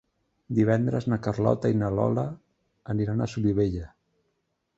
Divendres 0.59 1.05
na 1.13 1.19
Carlota 1.27 1.71
i 1.73 1.77
na 1.81 1.91
Lola 1.99 2.25
aniran 2.95 3.23
a 3.27 3.33
Solivella. 3.37 3.93